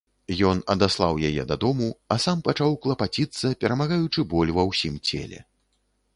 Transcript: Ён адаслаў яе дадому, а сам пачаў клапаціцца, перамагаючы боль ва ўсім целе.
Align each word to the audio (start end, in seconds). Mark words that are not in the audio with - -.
Ён 0.51 0.61
адаслаў 0.73 1.19
яе 1.29 1.43
дадому, 1.51 1.89
а 2.15 2.19
сам 2.25 2.41
пачаў 2.47 2.79
клапаціцца, 2.87 3.53
перамагаючы 3.67 4.27
боль 4.35 4.55
ва 4.59 4.63
ўсім 4.73 4.99
целе. 5.11 5.39